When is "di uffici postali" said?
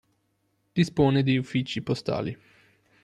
1.21-2.35